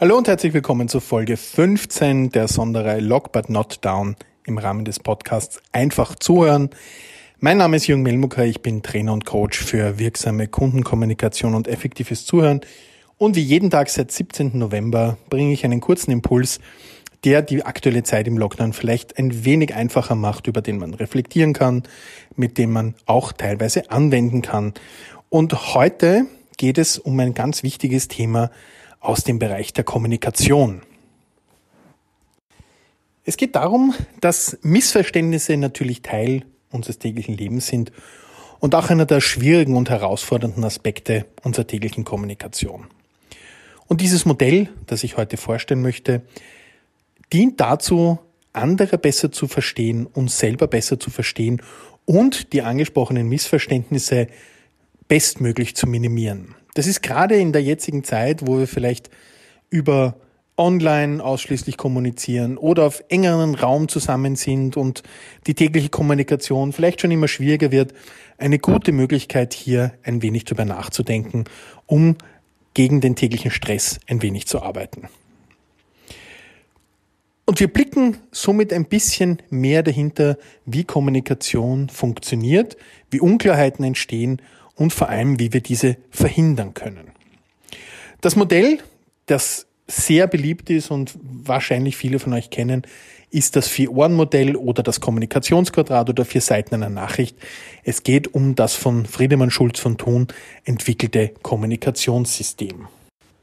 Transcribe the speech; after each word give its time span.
Hallo 0.00 0.16
und 0.16 0.28
herzlich 0.28 0.54
willkommen 0.54 0.88
zu 0.88 1.00
Folge 1.00 1.36
15 1.36 2.30
der 2.30 2.46
Sonderei 2.46 3.00
Log 3.00 3.32
But 3.32 3.50
Not 3.50 3.78
Down 3.80 4.14
im 4.44 4.56
Rahmen 4.56 4.84
des 4.84 5.00
Podcasts 5.00 5.60
Einfach 5.72 6.14
zuhören. 6.14 6.70
Mein 7.40 7.58
Name 7.58 7.78
ist 7.78 7.88
Jürgen 7.88 8.04
Melmucker, 8.04 8.44
ich 8.44 8.62
bin 8.62 8.84
Trainer 8.84 9.12
und 9.12 9.26
Coach 9.26 9.58
für 9.58 9.98
wirksame 9.98 10.46
Kundenkommunikation 10.46 11.56
und 11.56 11.66
effektives 11.66 12.24
Zuhören. 12.26 12.60
Und 13.16 13.34
wie 13.34 13.42
jeden 13.42 13.70
Tag 13.70 13.88
seit 13.88 14.12
17. 14.12 14.56
November 14.56 15.18
bringe 15.30 15.52
ich 15.52 15.64
einen 15.64 15.80
kurzen 15.80 16.12
Impuls, 16.12 16.60
der 17.24 17.42
die 17.42 17.64
aktuelle 17.64 18.04
Zeit 18.04 18.28
im 18.28 18.38
Lockdown 18.38 18.74
vielleicht 18.74 19.18
ein 19.18 19.44
wenig 19.44 19.74
einfacher 19.74 20.14
macht, 20.14 20.46
über 20.46 20.62
den 20.62 20.78
man 20.78 20.94
reflektieren 20.94 21.54
kann, 21.54 21.82
mit 22.36 22.56
dem 22.56 22.70
man 22.70 22.94
auch 23.06 23.32
teilweise 23.32 23.90
anwenden 23.90 24.42
kann. 24.42 24.74
Und 25.28 25.74
heute 25.74 26.26
geht 26.56 26.78
es 26.78 27.00
um 27.00 27.18
ein 27.18 27.34
ganz 27.34 27.64
wichtiges 27.64 28.06
Thema, 28.06 28.52
aus 29.00 29.24
dem 29.24 29.38
Bereich 29.38 29.72
der 29.72 29.84
Kommunikation. 29.84 30.82
Es 33.24 33.36
geht 33.36 33.56
darum, 33.56 33.94
dass 34.20 34.58
Missverständnisse 34.62 35.56
natürlich 35.56 36.02
Teil 36.02 36.44
unseres 36.70 36.98
täglichen 36.98 37.36
Lebens 37.36 37.66
sind 37.66 37.92
und 38.58 38.74
auch 38.74 38.90
einer 38.90 39.06
der 39.06 39.20
schwierigen 39.20 39.76
und 39.76 39.90
herausfordernden 39.90 40.64
Aspekte 40.64 41.26
unserer 41.42 41.66
täglichen 41.66 42.04
Kommunikation. 42.04 42.86
Und 43.86 44.00
dieses 44.00 44.24
Modell, 44.24 44.68
das 44.86 45.04
ich 45.04 45.16
heute 45.16 45.36
vorstellen 45.36 45.82
möchte, 45.82 46.22
dient 47.32 47.60
dazu, 47.60 48.18
andere 48.52 48.98
besser 48.98 49.30
zu 49.30 49.46
verstehen, 49.46 50.06
uns 50.06 50.38
selber 50.38 50.66
besser 50.66 50.98
zu 50.98 51.10
verstehen 51.10 51.62
und 52.04 52.52
die 52.52 52.62
angesprochenen 52.62 53.28
Missverständnisse 53.28 54.28
bestmöglich 55.06 55.76
zu 55.76 55.86
minimieren. 55.86 56.54
Das 56.74 56.86
ist 56.86 57.02
gerade 57.02 57.36
in 57.36 57.52
der 57.52 57.62
jetzigen 57.62 58.04
Zeit, 58.04 58.46
wo 58.46 58.58
wir 58.58 58.66
vielleicht 58.66 59.10
über 59.70 60.16
online 60.58 61.22
ausschließlich 61.22 61.76
kommunizieren 61.76 62.58
oder 62.58 62.84
auf 62.84 63.02
engeren 63.08 63.54
Raum 63.54 63.88
zusammen 63.88 64.34
sind 64.36 64.76
und 64.76 65.02
die 65.46 65.54
tägliche 65.54 65.88
Kommunikation 65.88 66.72
vielleicht 66.72 67.00
schon 67.00 67.12
immer 67.12 67.28
schwieriger 67.28 67.70
wird, 67.70 67.94
eine 68.38 68.58
gute 68.58 68.92
Möglichkeit 68.92 69.54
hier 69.54 69.92
ein 70.02 70.20
wenig 70.20 70.44
drüber 70.44 70.64
nachzudenken, 70.64 71.44
um 71.86 72.16
gegen 72.74 73.00
den 73.00 73.14
täglichen 73.14 73.50
Stress 73.50 74.00
ein 74.08 74.20
wenig 74.20 74.46
zu 74.46 74.60
arbeiten. 74.60 75.08
Und 77.46 77.60
wir 77.60 77.72
blicken 77.72 78.18
somit 78.30 78.74
ein 78.74 78.84
bisschen 78.84 79.40
mehr 79.48 79.82
dahinter, 79.82 80.36
wie 80.66 80.84
Kommunikation 80.84 81.88
funktioniert, 81.88 82.76
wie 83.10 83.20
Unklarheiten 83.20 83.84
entstehen 83.84 84.42
und 84.78 84.92
vor 84.92 85.08
allem, 85.08 85.38
wie 85.38 85.52
wir 85.52 85.60
diese 85.60 85.96
verhindern 86.10 86.72
können. 86.72 87.10
Das 88.20 88.36
Modell, 88.36 88.78
das 89.26 89.66
sehr 89.86 90.26
beliebt 90.26 90.70
ist 90.70 90.90
und 90.90 91.18
wahrscheinlich 91.22 91.96
viele 91.96 92.18
von 92.18 92.32
euch 92.32 92.50
kennen, 92.50 92.82
ist 93.30 93.56
das 93.56 93.68
Vier-Ohren-Modell 93.68 94.56
oder 94.56 94.82
das 94.82 95.00
Kommunikationsquadrat 95.00 96.08
oder 96.08 96.24
vier 96.24 96.40
Seiten 96.40 96.74
einer 96.74 96.88
Nachricht. 96.88 97.36
Es 97.84 98.02
geht 98.02 98.32
um 98.34 98.54
das 98.54 98.74
von 98.74 99.04
Friedemann 99.04 99.50
Schulz 99.50 99.80
von 99.80 99.98
Thun 99.98 100.28
entwickelte 100.64 101.32
Kommunikationssystem. 101.42 102.88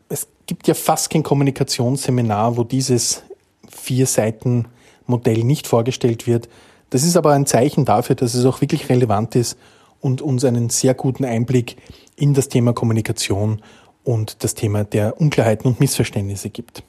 Es 0.10 0.28
gibt 0.48 0.68
ja 0.68 0.74
fast 0.74 1.10
kein 1.10 1.24
Kommunikationsseminar, 1.24 2.58
wo 2.58 2.64
dieses 2.64 3.24
Vier-Seiten-Modell 3.70 5.44
nicht 5.44 5.68
vorgestellt 5.68 6.26
wird. 6.26 6.50
Das 6.90 7.04
ist 7.04 7.18
aber 7.18 7.34
ein 7.34 7.46
Zeichen 7.46 7.86
dafür, 7.86 8.16
dass 8.16 8.34
es 8.34 8.46
auch 8.46 8.62
wirklich 8.62 8.90
relevant 8.90 9.36
ist 9.36 9.58
und 10.06 10.22
uns 10.22 10.46
einen 10.46 10.70
sehr 10.70 10.94
guten 10.94 11.26
Einblick 11.26 11.78
in 12.16 12.36
das 12.36 12.48
Thema 12.48 12.74
Kommunikation 12.74 13.64
und 14.04 14.44
das 14.44 14.54
Thema 14.54 14.84
der 14.84 15.20
Unklarheiten 15.20 15.68
und 15.68 15.80
Missverständnisse 15.80 16.52
gibt. 16.52 16.84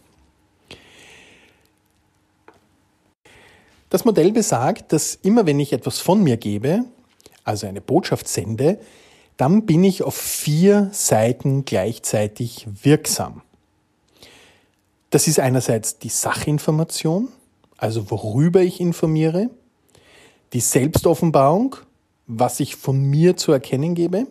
Das 3.89 4.05
Modell 4.05 4.33
besagt, 4.33 4.92
dass 4.92 5.14
immer 5.14 5.47
wenn 5.47 5.58
ich 5.58 5.73
etwas 5.73 5.98
von 5.98 6.23
mir 6.23 6.36
gebe, 6.36 6.85
also 7.42 7.67
eine 7.67 7.80
Botschaft 7.80 8.29
sende, 8.29 8.79
dann 9.39 9.64
bin 9.64 9.83
ich 9.83 10.02
auf 10.02 10.14
vier 10.14 10.91
Seiten 10.92 11.64
gleichzeitig 11.64 12.67
wirksam. 12.83 13.41
Das 15.08 15.27
ist 15.27 15.41
einerseits 15.41 15.98
die 15.98 16.11
Sachinformation, 16.11 17.29
also 17.79 18.11
worüber 18.11 18.61
ich 18.61 18.79
informiere, 18.79 19.48
die 20.52 20.61
Selbstoffenbarung, 20.61 21.77
was 22.27 22.61
ich 22.61 22.77
von 22.77 23.01
mir 23.01 23.37
zu 23.37 23.53
erkennen 23.53 23.95
gebe, 23.95 24.27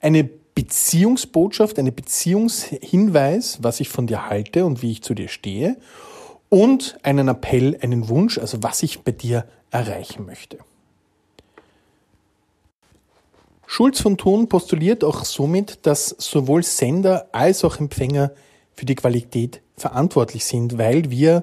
eine 0.00 0.28
Beziehungsbotschaft, 0.54 1.78
eine 1.78 1.92
Beziehungshinweis, 1.92 3.58
was 3.62 3.80
ich 3.80 3.88
von 3.88 4.06
dir 4.06 4.28
halte 4.28 4.64
und 4.64 4.82
wie 4.82 4.92
ich 4.92 5.02
zu 5.02 5.14
dir 5.14 5.28
stehe 5.28 5.76
und 6.48 6.96
einen 7.02 7.28
Appell, 7.28 7.78
einen 7.80 8.08
Wunsch, 8.08 8.38
also 8.38 8.62
was 8.62 8.82
ich 8.82 9.00
bei 9.00 9.12
dir 9.12 9.46
erreichen 9.70 10.26
möchte. 10.26 10.58
Schulz 13.66 14.00
von 14.00 14.16
Thun 14.16 14.48
postuliert 14.48 15.02
auch 15.02 15.24
somit, 15.24 15.84
dass 15.86 16.14
sowohl 16.18 16.62
Sender 16.62 17.28
als 17.32 17.64
auch 17.64 17.80
Empfänger 17.80 18.30
für 18.74 18.86
die 18.86 18.94
Qualität 18.94 19.62
verantwortlich 19.76 20.44
sind, 20.44 20.78
weil 20.78 21.10
wir 21.10 21.42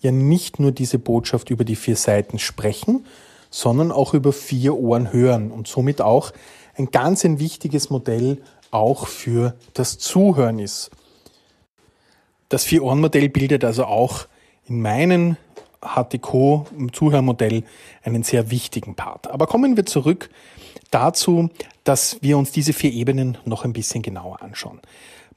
ja 0.00 0.12
nicht 0.12 0.60
nur 0.60 0.70
diese 0.70 0.98
Botschaft 0.98 1.50
über 1.50 1.64
die 1.64 1.74
vier 1.74 1.96
Seiten 1.96 2.38
sprechen, 2.38 3.04
sondern 3.52 3.92
auch 3.92 4.14
über 4.14 4.32
vier 4.32 4.74
Ohren 4.74 5.12
hören 5.12 5.52
und 5.52 5.68
somit 5.68 6.00
auch 6.00 6.32
ein 6.74 6.90
ganz 6.90 7.24
ein 7.24 7.38
wichtiges 7.38 7.90
Modell 7.90 8.42
auch 8.70 9.06
für 9.06 9.54
das 9.74 9.98
Zuhören 9.98 10.58
ist. 10.58 10.90
Das 12.48 12.64
Vier-Ohren-Modell 12.64 13.28
bildet 13.28 13.64
also 13.64 13.84
auch 13.84 14.26
in 14.66 14.80
meinem 14.80 15.36
HTCO-Zuhörmodell 15.82 17.64
einen 18.02 18.22
sehr 18.22 18.50
wichtigen 18.50 18.94
Part. 18.94 19.28
Aber 19.28 19.46
kommen 19.46 19.76
wir 19.76 19.84
zurück 19.84 20.30
dazu, 20.90 21.50
dass 21.84 22.18
wir 22.22 22.38
uns 22.38 22.52
diese 22.52 22.72
vier 22.72 22.92
Ebenen 22.92 23.36
noch 23.44 23.64
ein 23.64 23.72
bisschen 23.72 24.02
genauer 24.02 24.42
anschauen. 24.42 24.80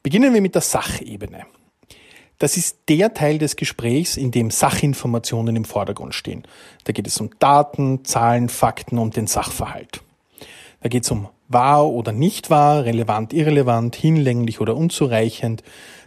Beginnen 0.04 0.34
wir 0.34 0.42
mit 0.42 0.56
der 0.56 0.62
Sachebene. 0.62 1.46
Das 2.38 2.58
ist 2.58 2.78
der 2.90 3.14
Teil 3.14 3.38
des 3.38 3.56
Gesprächs, 3.56 4.18
in 4.18 4.32
dem 4.32 4.52
Sachinformationen 4.52 5.56
im 5.56 5.66
Vordergrund 5.66 6.14
stehen. 6.14 6.44
Da 6.84 6.92
geht 6.92 7.08
es 7.08 7.20
um 7.22 7.30
Daten, 7.40 8.04
Zahlen, 8.04 8.50
Fakten 8.50 8.98
und 8.98 9.16
den 9.16 9.28
Sachverhalt. 9.28 10.02
Da 10.82 10.90
geht 10.90 11.04
es 11.04 11.12
um 11.12 11.30
wahr 11.48 11.88
oder 11.88 12.12
nicht 12.12 12.50
wahr, 12.50 12.84
relevant, 12.86 13.34
irrelevant, 13.34 13.96
hinlänglich 13.96 14.60
oder 14.60 14.76
unzureichend. 14.76 15.64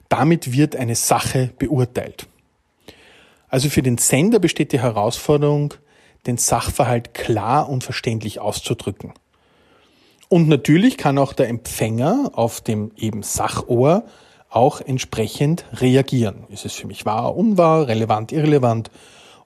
Damit 0.08 0.52
wird 0.52 0.76
eine 0.76 0.94
Sache 0.94 1.50
beurteilt. 1.58 2.26
Also 3.48 3.70
für 3.70 3.82
den 3.82 3.96
Sender 3.96 4.38
besteht 4.38 4.72
die 4.72 4.80
Herausforderung, 4.80 5.74
den 6.26 6.36
Sachverhalt 6.36 7.14
klar 7.14 7.68
und 7.68 7.84
verständlich 7.84 8.40
auszudrücken. 8.40 9.14
Und 10.28 10.48
natürlich 10.48 10.98
kann 10.98 11.16
auch 11.16 11.32
der 11.32 11.48
Empfänger 11.48 12.32
auf 12.34 12.60
dem 12.60 12.90
eben 12.96 13.22
Sachohr 13.22 14.04
auch 14.50 14.81
entsprechend 14.81 15.64
reagieren. 15.72 16.44
Ist 16.48 16.64
es 16.64 16.75
für 16.75 16.86
mich 16.86 17.04
wahr, 17.04 17.36
unwahr, 17.36 17.86
relevant, 17.88 18.32
irrelevant 18.32 18.91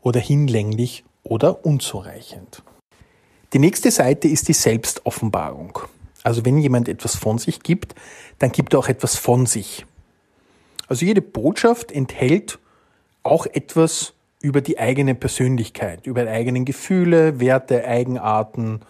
oder 0.00 0.20
hinlänglich 0.20 1.04
oder 1.22 1.64
unzureichend? 1.64 2.62
Die 3.52 3.58
nächste 3.58 3.90
Seite 3.90 4.28
ist 4.28 4.48
die 4.48 4.54
Selbstoffenbarung. 4.54 5.78
Also 6.22 6.44
wenn 6.44 6.58
jemand 6.58 6.88
etwas 6.88 7.16
von 7.16 7.38
sich 7.38 7.60
gibt, 7.62 7.94
dann 8.38 8.52
gibt 8.52 8.74
er 8.74 8.78
auch 8.78 8.88
etwas 8.88 9.16
von 9.16 9.46
sich. 9.46 9.84
Also 10.88 11.04
jede 11.04 11.22
Botschaft 11.22 11.90
enthält 11.90 12.58
auch 13.22 13.46
etwas 13.46 14.14
über 14.40 14.60
die 14.60 14.78
eigene 14.78 15.14
Persönlichkeit, 15.14 16.06
über 16.06 16.24
die 16.24 16.30
eigenen 16.30 16.64
Gefühle, 16.64 17.40
Werte, 17.40 17.86
Eigenarten. 17.86 18.80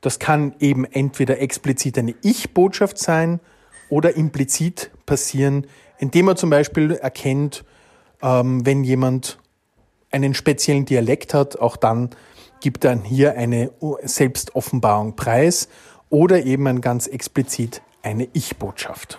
Das 0.00 0.18
kann 0.18 0.54
eben 0.60 0.84
entweder 0.84 1.40
explizit 1.40 1.98
eine 1.98 2.14
Ich-Botschaft 2.22 2.98
sein 2.98 3.40
oder 3.88 4.16
implizit 4.16 4.90
passieren, 5.08 5.66
indem 5.98 6.26
man 6.26 6.36
zum 6.36 6.50
Beispiel 6.50 6.92
erkennt, 6.92 7.64
ähm, 8.22 8.64
wenn 8.64 8.84
jemand 8.84 9.38
einen 10.10 10.34
speziellen 10.34 10.84
Dialekt 10.84 11.34
hat, 11.34 11.58
auch 11.58 11.76
dann 11.76 12.10
gibt 12.60 12.84
er 12.84 13.02
hier 13.02 13.36
eine 13.36 13.70
Selbstoffenbarung 14.02 15.16
preis 15.16 15.68
oder 16.10 16.44
eben 16.44 16.66
ein 16.66 16.80
ganz 16.80 17.06
explizit 17.06 17.82
eine 18.02 18.28
Ich-Botschaft. 18.32 19.18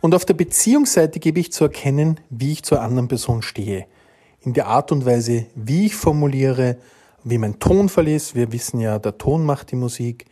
Und 0.00 0.14
auf 0.14 0.24
der 0.24 0.34
Beziehungsseite 0.34 1.20
gebe 1.20 1.40
ich 1.40 1.52
zu 1.52 1.64
erkennen, 1.64 2.20
wie 2.30 2.52
ich 2.52 2.62
zur 2.62 2.80
anderen 2.80 3.08
Person 3.08 3.42
stehe. 3.42 3.86
In 4.40 4.54
der 4.54 4.66
Art 4.66 4.92
und 4.92 5.04
Weise, 5.04 5.46
wie 5.54 5.86
ich 5.86 5.94
formuliere, 5.94 6.78
wie 7.24 7.38
mein 7.38 7.58
Tonfall 7.58 8.08
ist. 8.08 8.34
Wir 8.34 8.52
wissen 8.52 8.80
ja, 8.80 8.98
der 8.98 9.18
Ton 9.18 9.44
macht 9.44 9.70
die 9.72 9.76
Musik. 9.76 10.24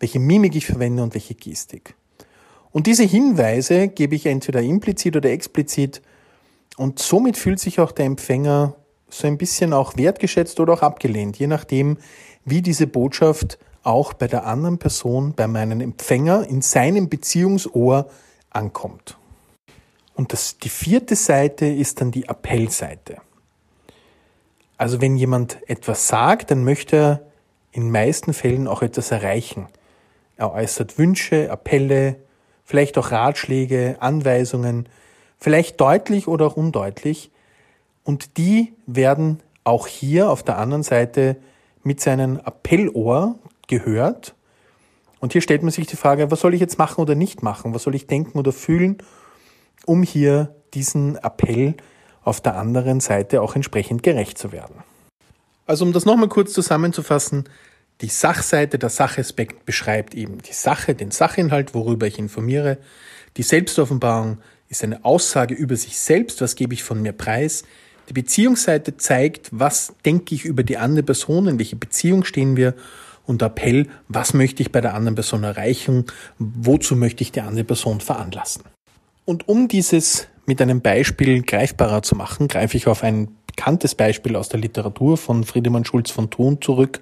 Welche 0.00 0.18
Mimik 0.18 0.56
ich 0.56 0.66
verwende 0.66 1.02
und 1.02 1.14
welche 1.14 1.34
Gestik. 1.34 1.94
Und 2.74 2.88
diese 2.88 3.04
Hinweise 3.04 3.86
gebe 3.86 4.16
ich 4.16 4.26
entweder 4.26 4.60
implizit 4.60 5.14
oder 5.14 5.30
explizit 5.30 6.02
und 6.76 6.98
somit 6.98 7.36
fühlt 7.36 7.60
sich 7.60 7.78
auch 7.78 7.92
der 7.92 8.04
Empfänger 8.04 8.74
so 9.08 9.28
ein 9.28 9.38
bisschen 9.38 9.72
auch 9.72 9.96
wertgeschätzt 9.96 10.58
oder 10.58 10.72
auch 10.72 10.82
abgelehnt, 10.82 11.38
je 11.38 11.46
nachdem, 11.46 11.98
wie 12.44 12.62
diese 12.62 12.88
Botschaft 12.88 13.60
auch 13.84 14.12
bei 14.12 14.26
der 14.26 14.44
anderen 14.44 14.78
Person, 14.78 15.34
bei 15.34 15.46
meinem 15.46 15.80
Empfänger 15.80 16.48
in 16.48 16.62
seinem 16.62 17.08
Beziehungsohr 17.08 18.10
ankommt. 18.50 19.18
Und 20.16 20.32
das, 20.32 20.58
die 20.58 20.68
vierte 20.68 21.14
Seite 21.14 21.66
ist 21.66 22.00
dann 22.00 22.10
die 22.10 22.28
Appellseite. 22.28 23.18
Also 24.78 25.00
wenn 25.00 25.16
jemand 25.16 25.58
etwas 25.68 26.08
sagt, 26.08 26.50
dann 26.50 26.64
möchte 26.64 26.96
er 26.96 27.26
in 27.70 27.92
meisten 27.92 28.34
Fällen 28.34 28.66
auch 28.66 28.82
etwas 28.82 29.12
erreichen. 29.12 29.68
Er 30.36 30.52
äußert 30.52 30.98
Wünsche, 30.98 31.52
Appelle, 31.52 32.16
vielleicht 32.64 32.98
auch 32.98 33.10
Ratschläge, 33.10 33.96
Anweisungen, 34.00 34.88
vielleicht 35.38 35.80
deutlich 35.80 36.26
oder 36.26 36.46
auch 36.46 36.56
undeutlich. 36.56 37.30
Und 38.02 38.38
die 38.38 38.72
werden 38.86 39.40
auch 39.62 39.86
hier 39.86 40.30
auf 40.30 40.42
der 40.42 40.58
anderen 40.58 40.82
Seite 40.82 41.36
mit 41.82 42.00
seinem 42.00 42.38
Appellohr 42.38 43.38
gehört. 43.68 44.34
Und 45.20 45.32
hier 45.32 45.40
stellt 45.40 45.62
man 45.62 45.70
sich 45.70 45.86
die 45.86 45.96
Frage, 45.96 46.30
was 46.30 46.40
soll 46.40 46.54
ich 46.54 46.60
jetzt 46.60 46.78
machen 46.78 47.00
oder 47.00 47.14
nicht 47.14 47.42
machen? 47.42 47.74
Was 47.74 47.84
soll 47.84 47.94
ich 47.94 48.06
denken 48.06 48.38
oder 48.38 48.52
fühlen, 48.52 48.98
um 49.86 50.02
hier 50.02 50.54
diesen 50.74 51.16
Appell 51.16 51.74
auf 52.22 52.40
der 52.40 52.56
anderen 52.56 53.00
Seite 53.00 53.40
auch 53.42 53.54
entsprechend 53.54 54.02
gerecht 54.02 54.38
zu 54.38 54.52
werden? 54.52 54.82
Also 55.66 55.84
um 55.84 55.92
das 55.92 56.04
nochmal 56.04 56.28
kurz 56.28 56.52
zusammenzufassen, 56.52 57.44
die 58.00 58.08
Sachseite, 58.08 58.78
der 58.78 58.88
Sachaspekt 58.88 59.64
beschreibt 59.64 60.14
eben 60.14 60.38
die 60.42 60.52
Sache, 60.52 60.94
den 60.94 61.10
Sachinhalt, 61.10 61.74
worüber 61.74 62.06
ich 62.06 62.18
informiere. 62.18 62.78
Die 63.36 63.42
Selbstoffenbarung 63.42 64.38
ist 64.68 64.82
eine 64.82 65.04
Aussage 65.04 65.54
über 65.54 65.76
sich 65.76 65.98
selbst, 65.98 66.40
was 66.40 66.56
gebe 66.56 66.74
ich 66.74 66.82
von 66.82 67.00
mir 67.00 67.12
preis. 67.12 67.64
Die 68.08 68.12
Beziehungsseite 68.12 68.96
zeigt, 68.96 69.48
was 69.52 69.94
denke 70.04 70.34
ich 70.34 70.44
über 70.44 70.62
die 70.62 70.76
andere 70.76 71.04
Person, 71.04 71.46
in 71.46 71.58
welche 71.58 71.76
Beziehung 71.76 72.24
stehen 72.24 72.56
wir. 72.56 72.74
Und 73.26 73.40
Appell, 73.40 73.86
was 74.08 74.34
möchte 74.34 74.62
ich 74.62 74.70
bei 74.70 74.82
der 74.82 74.92
anderen 74.92 75.14
Person 75.14 75.44
erreichen, 75.44 76.04
wozu 76.38 76.94
möchte 76.94 77.22
ich 77.22 77.32
die 77.32 77.40
andere 77.40 77.64
Person 77.64 78.00
veranlassen. 78.00 78.64
Und 79.24 79.48
um 79.48 79.68
dieses 79.68 80.28
mit 80.44 80.60
einem 80.60 80.82
Beispiel 80.82 81.40
greifbarer 81.40 82.02
zu 82.02 82.16
machen, 82.16 82.48
greife 82.48 82.76
ich 82.76 82.86
auf 82.86 83.02
ein 83.02 83.28
bekanntes 83.46 83.94
Beispiel 83.94 84.36
aus 84.36 84.50
der 84.50 84.60
Literatur 84.60 85.16
von 85.16 85.44
Friedemann 85.44 85.86
Schulz 85.86 86.10
von 86.10 86.28
Thun 86.28 86.60
zurück. 86.60 87.00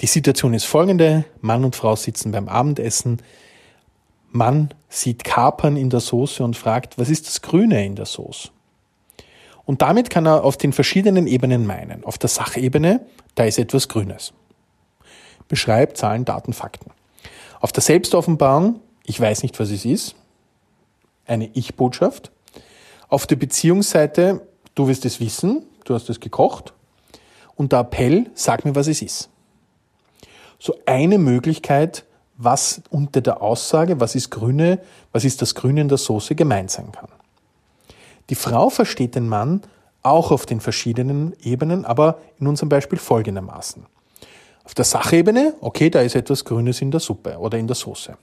Die 0.00 0.06
Situation 0.06 0.54
ist 0.54 0.64
folgende. 0.64 1.24
Mann 1.40 1.64
und 1.64 1.74
Frau 1.74 1.96
sitzen 1.96 2.30
beim 2.30 2.48
Abendessen. 2.48 3.20
Mann 4.30 4.72
sieht 4.88 5.24
Kapern 5.24 5.76
in 5.76 5.90
der 5.90 6.00
Soße 6.00 6.44
und 6.44 6.56
fragt, 6.56 6.98
was 6.98 7.10
ist 7.10 7.26
das 7.26 7.42
Grüne 7.42 7.84
in 7.84 7.96
der 7.96 8.06
Soße? 8.06 8.50
Und 9.64 9.82
damit 9.82 10.08
kann 10.08 10.26
er 10.26 10.44
auf 10.44 10.56
den 10.56 10.72
verschiedenen 10.72 11.26
Ebenen 11.26 11.66
meinen. 11.66 12.04
Auf 12.04 12.16
der 12.16 12.28
Sachebene, 12.28 13.04
da 13.34 13.44
ist 13.44 13.58
etwas 13.58 13.88
Grünes. 13.88 14.32
Beschreibt 15.48 15.96
Zahlen, 15.96 16.24
Daten, 16.24 16.52
Fakten. 16.52 16.92
Auf 17.60 17.72
der 17.72 17.82
Selbstoffenbarung, 17.82 18.80
ich 19.04 19.20
weiß 19.20 19.42
nicht, 19.42 19.58
was 19.58 19.70
es 19.70 19.84
ist. 19.84 20.14
Eine 21.26 21.50
Ich-Botschaft. 21.54 22.30
Auf 23.08 23.26
der 23.26 23.36
Beziehungsseite, 23.36 24.46
du 24.74 24.86
wirst 24.86 25.04
es 25.04 25.18
wissen, 25.18 25.64
du 25.84 25.94
hast 25.94 26.08
es 26.08 26.20
gekocht. 26.20 26.72
Und 27.56 27.72
der 27.72 27.80
Appell, 27.80 28.30
sag 28.34 28.64
mir, 28.64 28.76
was 28.76 28.86
es 28.86 29.02
ist 29.02 29.28
so 30.58 30.74
eine 30.86 31.18
Möglichkeit, 31.18 32.04
was 32.36 32.82
unter 32.90 33.20
der 33.20 33.42
Aussage, 33.42 34.00
was 34.00 34.14
ist 34.14 34.30
Grüne, 34.30 34.80
was 35.12 35.24
ist 35.24 35.42
das 35.42 35.54
Grüne 35.54 35.80
in 35.80 35.88
der 35.88 35.98
Soße 35.98 36.34
gemeint 36.34 36.70
sein 36.70 36.92
kann. 36.92 37.08
Die 38.30 38.34
Frau 38.34 38.70
versteht 38.70 39.14
den 39.14 39.28
Mann 39.28 39.62
auch 40.02 40.30
auf 40.30 40.46
den 40.46 40.60
verschiedenen 40.60 41.34
Ebenen, 41.42 41.84
aber 41.84 42.18
in 42.38 42.46
unserem 42.46 42.68
Beispiel 42.68 42.98
folgendermaßen. 42.98 43.84
Auf 44.64 44.74
der 44.74 44.84
Sachebene, 44.84 45.54
okay, 45.60 45.90
da 45.90 46.00
ist 46.00 46.14
etwas 46.14 46.44
Grünes 46.44 46.80
in 46.80 46.90
der 46.90 47.00
Suppe 47.00 47.38
oder 47.38 47.58
in 47.58 47.66
der 47.66 47.74
Soße. 47.74 48.16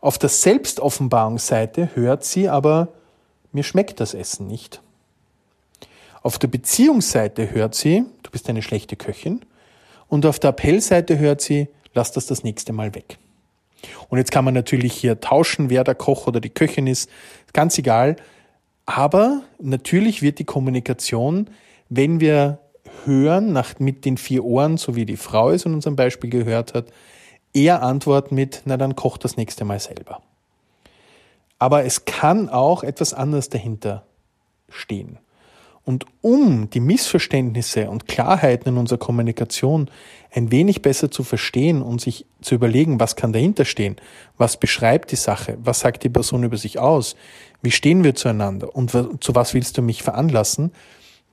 Auf 0.00 0.18
der 0.18 0.28
Selbstoffenbarungsseite 0.28 1.90
hört 1.94 2.24
sie 2.24 2.48
aber, 2.48 2.88
mir 3.52 3.62
schmeckt 3.62 4.00
das 4.00 4.14
Essen 4.14 4.46
nicht. 4.46 4.80
Auf 6.22 6.38
der 6.38 6.48
Beziehungsseite 6.48 7.50
hört 7.50 7.74
sie, 7.74 8.04
du 8.22 8.30
bist 8.30 8.48
eine 8.48 8.62
schlechte 8.62 8.96
Köchin. 8.96 9.42
Und 10.08 10.26
auf 10.26 10.38
der 10.38 10.50
Appellseite 10.50 11.18
hört 11.18 11.40
sie, 11.40 11.68
lass 11.94 12.12
das 12.12 12.26
das 12.26 12.44
nächste 12.44 12.72
Mal 12.72 12.94
weg. 12.94 13.18
Und 14.08 14.18
jetzt 14.18 14.32
kann 14.32 14.44
man 14.44 14.54
natürlich 14.54 14.94
hier 14.94 15.20
tauschen, 15.20 15.70
wer 15.70 15.84
der 15.84 15.94
Koch 15.94 16.26
oder 16.26 16.40
die 16.40 16.50
Köchin 16.50 16.86
ist, 16.86 17.08
ganz 17.52 17.78
egal. 17.78 18.16
Aber 18.86 19.42
natürlich 19.60 20.22
wird 20.22 20.38
die 20.38 20.44
Kommunikation, 20.44 21.50
wenn 21.88 22.20
wir 22.20 22.58
hören, 23.04 23.52
nach, 23.52 23.78
mit 23.78 24.04
den 24.04 24.16
vier 24.16 24.44
Ohren, 24.44 24.76
so 24.78 24.96
wie 24.96 25.04
die 25.04 25.16
Frau 25.16 25.50
es 25.50 25.64
in 25.64 25.74
unserem 25.74 25.96
Beispiel 25.96 26.30
gehört 26.30 26.74
hat, 26.74 26.86
eher 27.52 27.82
antworten 27.82 28.34
mit, 28.34 28.62
na 28.64 28.76
dann 28.76 28.96
koch 28.96 29.18
das 29.18 29.36
nächste 29.36 29.64
Mal 29.64 29.78
selber. 29.78 30.22
Aber 31.58 31.84
es 31.84 32.04
kann 32.04 32.48
auch 32.48 32.82
etwas 32.82 33.14
anderes 33.14 33.48
dahinter 33.48 34.04
stehen. 34.68 35.18
Und 35.88 36.04
um 36.20 36.68
die 36.68 36.80
Missverständnisse 36.80 37.88
und 37.88 38.06
Klarheiten 38.06 38.68
in 38.68 38.76
unserer 38.76 38.98
Kommunikation 38.98 39.90
ein 40.30 40.50
wenig 40.50 40.82
besser 40.82 41.10
zu 41.10 41.24
verstehen 41.24 41.80
und 41.80 42.02
sich 42.02 42.26
zu 42.42 42.54
überlegen, 42.54 43.00
was 43.00 43.16
kann 43.16 43.32
dahinter 43.32 43.64
stehen, 43.64 43.96
was 44.36 44.58
beschreibt 44.58 45.12
die 45.12 45.16
Sache, 45.16 45.56
was 45.64 45.80
sagt 45.80 46.04
die 46.04 46.10
Person 46.10 46.44
über 46.44 46.58
sich 46.58 46.78
aus, 46.78 47.16
wie 47.62 47.70
stehen 47.70 48.04
wir 48.04 48.14
zueinander 48.14 48.76
und 48.76 48.90
zu 48.90 49.34
was 49.34 49.54
willst 49.54 49.78
du 49.78 49.80
mich 49.80 50.02
veranlassen, 50.02 50.72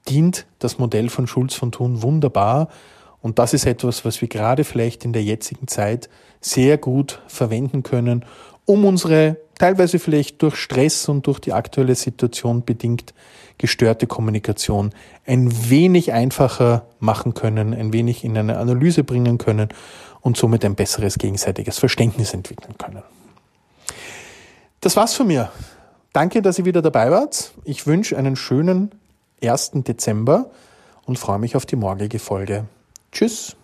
dient 0.08 0.46
das 0.60 0.80
Modell 0.80 1.10
von 1.10 1.28
Schulz 1.28 1.54
von 1.54 1.74
Thun 1.74 2.02
wunderbar. 2.02 2.70
Und 3.22 3.40
das 3.40 3.54
ist 3.54 3.66
etwas, 3.66 4.06
was 4.06 4.22
wir 4.22 4.30
gerade 4.30 4.64
vielleicht 4.64 5.04
in 5.04 5.12
der 5.12 5.24
jetzigen 5.24 5.68
Zeit 5.68 6.10
sehr 6.40 6.78
gut 6.78 7.22
verwenden 7.28 7.84
können, 7.84 8.24
um 8.64 8.86
unsere 8.86 9.36
teilweise 9.58 10.00
vielleicht 10.00 10.42
durch 10.42 10.56
Stress 10.56 11.08
und 11.10 11.28
durch 11.28 11.40
die 11.40 11.54
aktuelle 11.54 11.96
Situation 11.96 12.64
bedingt 12.64 13.14
gestörte 13.58 14.08
Kommunikation 14.08 14.92
ein 15.26 15.70
wenig 15.70 16.12
einfacher 16.12 16.86
machen 17.00 17.34
können, 17.34 17.74
ein 17.74 17.94
wenig 17.94 18.24
in 18.24 18.38
eine 18.38 18.58
Analyse 18.58 19.04
bringen 19.04 19.38
können 19.38 19.70
und 20.22 20.38
somit 20.38 20.66
ein 20.66 20.76
besseres 20.76 21.18
gegenseitiges 21.18 21.80
Verständnis 21.80 22.34
entwickeln 22.34 22.78
können. 22.78 23.04
Das 24.82 24.96
war's 24.96 25.14
von 25.14 25.28
mir. 25.28 25.52
Danke, 26.14 26.42
dass 26.42 26.60
ihr 26.60 26.66
wieder 26.66 26.82
dabei 26.82 27.12
wart. 27.12 27.54
Ich 27.64 27.88
wünsche 27.88 28.18
einen 28.18 28.36
schönen 28.36 28.92
1. 29.44 29.72
Dezember 29.76 30.50
und 31.06 31.20
freue 31.20 31.40
mich 31.40 31.56
auf 31.56 31.66
die 31.66 31.76
morgige 31.76 32.20
Folge. 32.20 32.66
Tschüss. 33.12 33.56